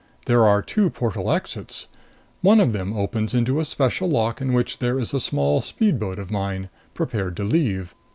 [0.25, 1.85] There are two portal exits.
[2.41, 6.17] One of them opens into a special lock in which there is a small speedboat
[6.17, 7.93] of mine, prepared to leave.